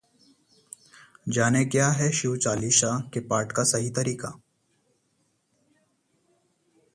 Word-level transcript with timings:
जानें, 1.29 1.69
क्या 1.69 1.89
है 1.89 2.11
शिव 2.11 2.37
चालीसा 2.37 3.09
के 3.13 3.19
पाठ 3.19 3.51
का 3.51 3.63
सही 3.63 3.89
तरीका? 3.89 4.33